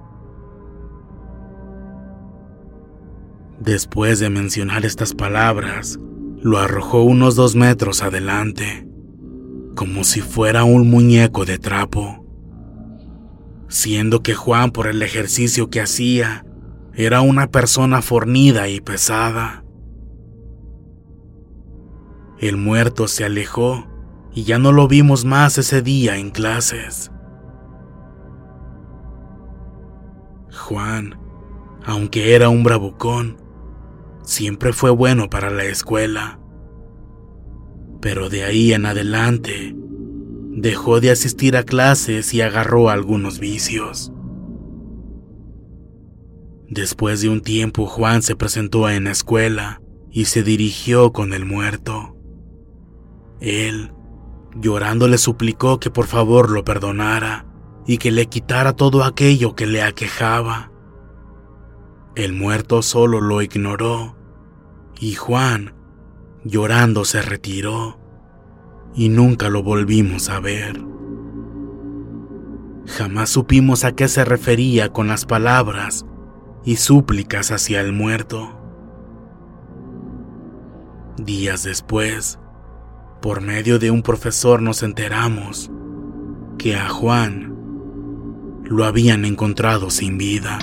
Después 3.58 4.20
de 4.20 4.30
mencionar 4.30 4.84
estas 4.84 5.12
palabras, 5.14 5.98
lo 6.40 6.58
arrojó 6.58 7.02
unos 7.02 7.34
dos 7.34 7.56
metros 7.56 8.02
adelante, 8.02 8.86
como 9.74 10.04
si 10.04 10.20
fuera 10.20 10.64
un 10.64 10.88
muñeco 10.88 11.44
de 11.44 11.58
trapo 11.58 12.23
siendo 13.74 14.22
que 14.22 14.34
Juan 14.34 14.70
por 14.70 14.86
el 14.86 15.02
ejercicio 15.02 15.68
que 15.68 15.80
hacía 15.80 16.46
era 16.94 17.22
una 17.22 17.50
persona 17.50 18.02
fornida 18.02 18.68
y 18.68 18.80
pesada. 18.80 19.64
El 22.38 22.56
muerto 22.56 23.08
se 23.08 23.24
alejó 23.24 23.84
y 24.32 24.44
ya 24.44 24.60
no 24.60 24.70
lo 24.70 24.86
vimos 24.86 25.24
más 25.24 25.58
ese 25.58 25.82
día 25.82 26.18
en 26.18 26.30
clases. 26.30 27.10
Juan, 30.52 31.18
aunque 31.84 32.36
era 32.36 32.50
un 32.50 32.62
bravucón, 32.62 33.38
siempre 34.22 34.72
fue 34.72 34.90
bueno 34.90 35.28
para 35.28 35.50
la 35.50 35.64
escuela. 35.64 36.38
Pero 38.00 38.28
de 38.28 38.44
ahí 38.44 38.72
en 38.72 38.86
adelante, 38.86 39.74
dejó 40.64 40.98
de 40.98 41.10
asistir 41.10 41.58
a 41.58 41.62
clases 41.62 42.32
y 42.32 42.40
agarró 42.40 42.88
algunos 42.88 43.38
vicios. 43.38 44.14
Después 46.70 47.20
de 47.20 47.28
un 47.28 47.42
tiempo 47.42 47.84
Juan 47.86 48.22
se 48.22 48.34
presentó 48.34 48.88
en 48.88 49.04
la 49.04 49.10
escuela 49.10 49.82
y 50.10 50.24
se 50.24 50.42
dirigió 50.42 51.12
con 51.12 51.34
el 51.34 51.44
muerto. 51.44 52.16
Él, 53.42 53.92
llorando, 54.58 55.06
le 55.06 55.18
suplicó 55.18 55.78
que 55.78 55.90
por 55.90 56.06
favor 56.06 56.48
lo 56.48 56.64
perdonara 56.64 57.44
y 57.86 57.98
que 57.98 58.10
le 58.10 58.24
quitara 58.24 58.72
todo 58.72 59.04
aquello 59.04 59.54
que 59.54 59.66
le 59.66 59.82
aquejaba. 59.82 60.72
El 62.16 62.32
muerto 62.32 62.80
solo 62.80 63.20
lo 63.20 63.42
ignoró 63.42 64.16
y 64.98 65.12
Juan, 65.12 65.74
llorando, 66.42 67.04
se 67.04 67.20
retiró 67.20 68.00
y 68.94 69.08
nunca 69.08 69.48
lo 69.48 69.62
volvimos 69.62 70.30
a 70.30 70.40
ver. 70.40 70.80
Jamás 72.86 73.30
supimos 73.30 73.84
a 73.84 73.92
qué 73.92 74.08
se 74.08 74.24
refería 74.24 74.90
con 74.90 75.08
las 75.08 75.24
palabras 75.24 76.04
y 76.64 76.76
súplicas 76.76 77.50
hacia 77.50 77.80
el 77.80 77.92
muerto. 77.92 78.60
Días 81.16 81.62
después, 81.62 82.38
por 83.22 83.40
medio 83.40 83.78
de 83.78 83.90
un 83.90 84.02
profesor 84.02 84.60
nos 84.60 84.82
enteramos 84.82 85.70
que 86.58 86.76
a 86.76 86.88
Juan 86.88 87.54
lo 88.64 88.84
habían 88.84 89.24
encontrado 89.24 89.90
sin 89.90 90.18
vida. 90.18 90.58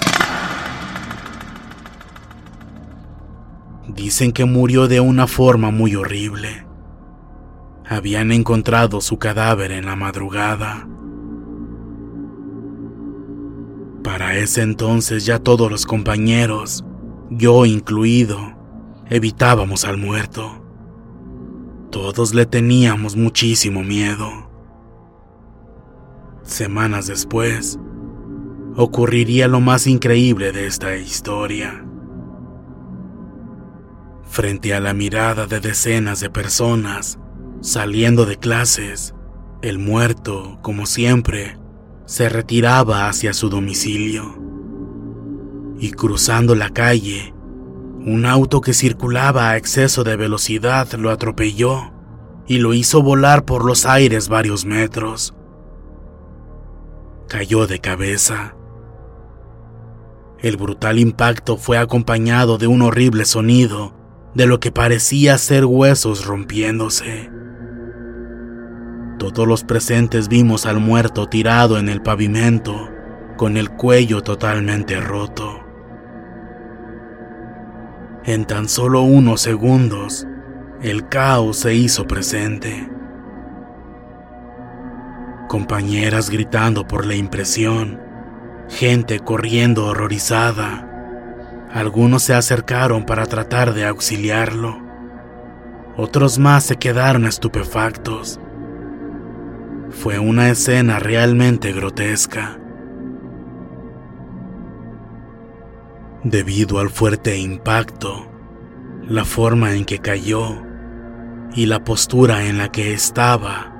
Dicen 3.87 4.31
que 4.31 4.45
murió 4.45 4.87
de 4.87 4.99
una 4.99 5.27
forma 5.27 5.71
muy 5.71 5.95
horrible. 5.95 6.65
Habían 7.91 8.31
encontrado 8.31 9.01
su 9.01 9.19
cadáver 9.19 9.73
en 9.73 9.85
la 9.85 9.97
madrugada. 9.97 10.87
Para 14.01 14.37
ese 14.37 14.61
entonces 14.61 15.25
ya 15.25 15.39
todos 15.39 15.69
los 15.69 15.85
compañeros, 15.85 16.85
yo 17.29 17.65
incluido, 17.65 18.39
evitábamos 19.09 19.83
al 19.83 19.97
muerto. 19.97 20.63
Todos 21.89 22.33
le 22.33 22.45
teníamos 22.45 23.17
muchísimo 23.17 23.83
miedo. 23.83 24.49
Semanas 26.43 27.07
después, 27.07 27.77
ocurriría 28.77 29.49
lo 29.49 29.59
más 29.59 29.85
increíble 29.85 30.53
de 30.53 30.65
esta 30.65 30.95
historia. 30.95 31.85
Frente 34.23 34.73
a 34.73 34.79
la 34.79 34.93
mirada 34.93 35.45
de 35.45 35.59
decenas 35.59 36.21
de 36.21 36.29
personas 36.29 37.19
saliendo 37.61 38.25
de 38.25 38.37
clases, 38.37 39.13
el 39.61 39.77
muerto, 39.77 40.57
como 40.63 40.87
siempre, 40.87 41.57
se 42.05 42.27
retiraba 42.27 43.07
hacia 43.07 43.33
su 43.33 43.49
domicilio. 43.49 44.35
Y 45.79 45.91
cruzando 45.91 46.55
la 46.55 46.69
calle, 46.69 47.33
un 48.03 48.25
auto 48.25 48.61
que 48.61 48.73
circulaba 48.73 49.51
a 49.51 49.57
exceso 49.57 50.03
de 50.03 50.15
velocidad 50.15 50.91
lo 50.93 51.11
atropelló 51.11 51.93
y 52.47 52.57
lo 52.57 52.73
hizo 52.73 53.03
volar 53.03 53.45
por 53.45 53.63
los 53.63 53.85
aires 53.85 54.27
varios 54.27 54.65
metros. 54.65 55.35
Cayó 57.27 57.67
de 57.67 57.79
cabeza. 57.79 58.55
El 60.39 60.57
brutal 60.57 60.97
impacto 60.97 61.57
fue 61.57 61.77
acompañado 61.77 62.57
de 62.57 62.65
un 62.65 62.81
horrible 62.81 63.25
sonido 63.25 63.93
de 64.33 64.47
lo 64.47 64.59
que 64.59 64.71
parecía 64.71 65.37
ser 65.37 65.65
huesos 65.65 66.25
rompiéndose. 66.25 67.29
Todos 69.21 69.47
los 69.47 69.63
presentes 69.63 70.29
vimos 70.29 70.65
al 70.65 70.79
muerto 70.79 71.29
tirado 71.29 71.77
en 71.77 71.89
el 71.89 72.01
pavimento, 72.01 72.89
con 73.37 73.55
el 73.55 73.69
cuello 73.69 74.23
totalmente 74.23 74.99
roto. 74.99 75.63
En 78.25 78.45
tan 78.45 78.67
solo 78.67 79.03
unos 79.03 79.39
segundos, 79.41 80.25
el 80.81 81.07
caos 81.07 81.57
se 81.57 81.75
hizo 81.75 82.07
presente. 82.07 82.89
Compañeras 85.47 86.31
gritando 86.31 86.87
por 86.87 87.05
la 87.05 87.13
impresión, 87.13 88.01
gente 88.69 89.19
corriendo 89.19 89.85
horrorizada. 89.85 91.67
Algunos 91.71 92.23
se 92.23 92.33
acercaron 92.33 93.05
para 93.05 93.27
tratar 93.27 93.75
de 93.75 93.85
auxiliarlo. 93.85 94.79
Otros 95.95 96.39
más 96.39 96.63
se 96.63 96.77
quedaron 96.77 97.27
estupefactos. 97.27 98.39
Fue 99.91 100.17
una 100.19 100.49
escena 100.49 100.99
realmente 100.99 101.73
grotesca. 101.73 102.57
Debido 106.23 106.79
al 106.79 106.89
fuerte 106.89 107.37
impacto, 107.37 108.31
la 109.07 109.25
forma 109.25 109.75
en 109.75 109.85
que 109.85 109.99
cayó 109.99 110.63
y 111.53 111.65
la 111.65 111.83
postura 111.83 112.45
en 112.45 112.57
la 112.57 112.71
que 112.71 112.93
estaba, 112.93 113.73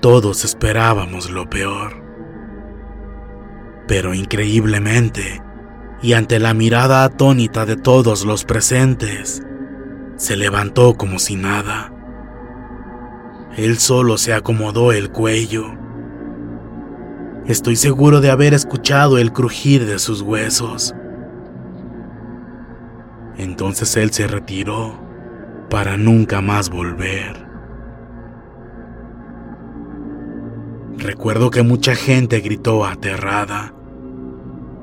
todos 0.00 0.44
esperábamos 0.44 1.30
lo 1.30 1.50
peor. 1.50 2.02
Pero 3.88 4.14
increíblemente, 4.14 5.42
y 6.00 6.12
ante 6.12 6.38
la 6.38 6.54
mirada 6.54 7.04
atónita 7.04 7.66
de 7.66 7.76
todos 7.76 8.24
los 8.24 8.44
presentes, 8.44 9.42
se 10.16 10.36
levantó 10.36 10.94
como 10.94 11.18
si 11.18 11.34
nada. 11.36 11.92
Él 13.56 13.78
solo 13.78 14.16
se 14.16 14.32
acomodó 14.32 14.92
el 14.92 15.10
cuello. 15.10 15.66
Estoy 17.46 17.76
seguro 17.76 18.20
de 18.20 18.30
haber 18.30 18.54
escuchado 18.54 19.18
el 19.18 19.32
crujir 19.32 19.84
de 19.84 19.98
sus 19.98 20.22
huesos. 20.22 20.94
Entonces 23.36 23.96
él 23.96 24.10
se 24.12 24.26
retiró 24.26 24.98
para 25.68 25.96
nunca 25.96 26.40
más 26.40 26.70
volver. 26.70 27.46
Recuerdo 30.96 31.50
que 31.50 31.62
mucha 31.62 31.94
gente 31.94 32.40
gritó 32.40 32.84
aterrada. 32.84 33.74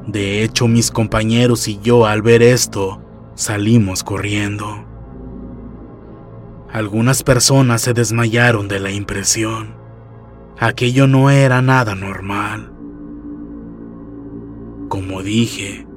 De 0.05 0.43
hecho, 0.43 0.67
mis 0.67 0.91
compañeros 0.91 1.67
y 1.67 1.79
yo 1.79 2.05
al 2.05 2.21
ver 2.21 2.41
esto 2.41 3.01
salimos 3.36 4.03
corriendo. 4.03 4.88
Algunas 6.71 7.23
personas 7.23 7.82
se 7.82 7.93
desmayaron 7.93 8.67
de 8.67 8.79
la 8.79 8.91
impresión. 8.91 9.73
Aquello 10.60 11.08
no 11.08 11.32
era 11.32 11.63
nada 11.63 11.95
normal. 11.95 12.71
Como 14.88 15.23
dije, 15.23 15.88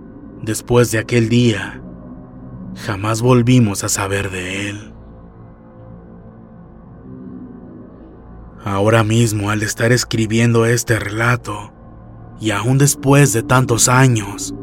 después 0.41 0.91
de 0.91 0.99
aquel 0.99 1.29
día, 1.29 1.83
jamás 2.87 3.21
volvimos 3.21 3.85
a 3.85 3.91
saber 3.91 4.31
de 4.31 4.71
él. 4.71 4.95
Ahora 8.65 9.05
mismo, 9.05 9.51
al 9.51 9.63
estar 9.63 9.93
escribiendo 9.93 10.65
este 10.65 10.99
relato, 10.99 11.73
y 12.41 12.51
aún 12.51 12.79
después 12.79 13.35
de 13.35 13.43
tantos 13.43 13.89
años, 13.91 14.55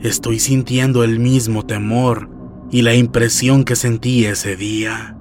estoy 0.00 0.40
sintiendo 0.40 1.04
el 1.04 1.20
mismo 1.20 1.64
temor 1.64 2.33
y 2.70 2.82
la 2.82 2.94
impresión 2.94 3.64
que 3.64 3.76
sentí 3.76 4.26
ese 4.26 4.56
día. 4.56 5.16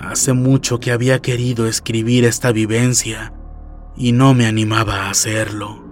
Hace 0.00 0.32
mucho 0.32 0.78
que 0.78 0.92
había 0.92 1.20
querido 1.20 1.66
escribir 1.66 2.24
esta 2.24 2.52
vivencia 2.52 3.32
y 3.96 4.12
no 4.12 4.32
me 4.34 4.46
animaba 4.46 5.06
a 5.06 5.10
hacerlo. 5.10 5.84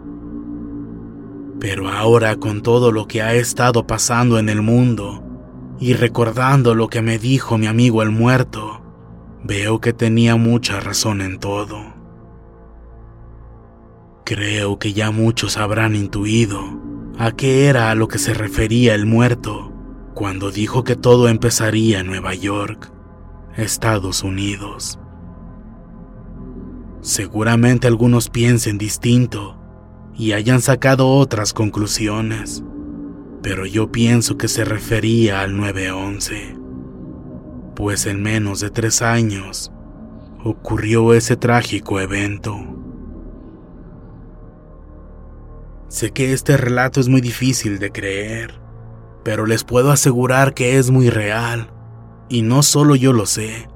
Pero 1.58 1.88
ahora 1.88 2.36
con 2.36 2.62
todo 2.62 2.92
lo 2.92 3.08
que 3.08 3.22
ha 3.22 3.34
estado 3.34 3.86
pasando 3.86 4.38
en 4.38 4.48
el 4.48 4.62
mundo 4.62 5.22
y 5.80 5.94
recordando 5.94 6.74
lo 6.74 6.88
que 6.88 7.02
me 7.02 7.18
dijo 7.18 7.58
mi 7.58 7.66
amigo 7.66 8.02
el 8.02 8.10
muerto, 8.10 8.80
veo 9.42 9.80
que 9.80 9.92
tenía 9.92 10.36
mucha 10.36 10.78
razón 10.80 11.20
en 11.20 11.38
todo. 11.38 11.94
Creo 14.24 14.78
que 14.78 14.92
ya 14.92 15.10
muchos 15.10 15.56
habrán 15.56 15.94
intuido 15.94 16.85
a 17.18 17.32
qué 17.32 17.66
era 17.66 17.90
a 17.90 17.94
lo 17.94 18.08
que 18.08 18.18
se 18.18 18.34
refería 18.34 18.94
el 18.94 19.06
muerto 19.06 19.72
cuando 20.14 20.50
dijo 20.50 20.84
que 20.84 20.96
todo 20.96 21.28
empezaría 21.28 22.00
en 22.00 22.06
Nueva 22.06 22.34
York, 22.34 22.92
Estados 23.56 24.22
Unidos. 24.22 24.98
Seguramente 27.00 27.86
algunos 27.86 28.28
piensen 28.28 28.78
distinto 28.78 29.58
y 30.14 30.32
hayan 30.32 30.60
sacado 30.60 31.08
otras 31.08 31.52
conclusiones, 31.52 32.64
pero 33.42 33.64
yo 33.64 33.92
pienso 33.92 34.36
que 34.36 34.48
se 34.48 34.64
refería 34.64 35.40
al 35.40 35.56
911, 35.56 36.56
pues 37.74 38.06
en 38.06 38.22
menos 38.22 38.60
de 38.60 38.70
tres 38.70 39.02
años 39.02 39.70
ocurrió 40.42 41.14
ese 41.14 41.36
trágico 41.36 42.00
evento. 42.00 42.75
Sé 45.88 46.10
que 46.10 46.32
este 46.32 46.56
relato 46.56 47.00
es 47.00 47.08
muy 47.08 47.20
difícil 47.20 47.78
de 47.78 47.92
creer, 47.92 48.60
pero 49.22 49.46
les 49.46 49.62
puedo 49.62 49.92
asegurar 49.92 50.52
que 50.52 50.78
es 50.78 50.90
muy 50.90 51.10
real, 51.10 51.70
y 52.28 52.42
no 52.42 52.64
solo 52.64 52.96
yo 52.96 53.12
lo 53.12 53.26
sé. 53.26 53.68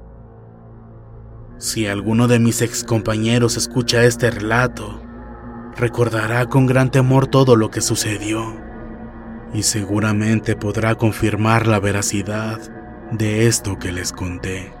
Si 1.57 1.87
alguno 1.87 2.27
de 2.27 2.39
mis 2.39 2.61
excompañeros 2.61 3.55
escucha 3.55 4.03
este 4.03 4.29
relato, 4.29 5.01
recordará 5.77 6.47
con 6.47 6.65
gran 6.65 6.91
temor 6.91 7.27
todo 7.27 7.55
lo 7.55 7.71
que 7.71 7.79
sucedió, 7.79 8.59
y 9.53 9.63
seguramente 9.63 10.57
podrá 10.57 10.95
confirmar 10.95 11.65
la 11.65 11.79
veracidad 11.79 12.59
de 13.11 13.47
esto 13.47 13.79
que 13.79 13.93
les 13.93 14.11
conté. 14.11 14.80